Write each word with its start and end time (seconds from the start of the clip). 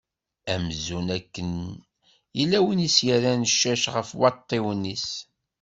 Amzun 0.53 1.07
akken 1.17 1.51
yella 2.37 2.59
win 2.65 2.81
s-yerran 2.95 3.41
ccac 3.51 3.83
ɣef 3.95 4.09
waṭṭiwen-is. 4.19 5.07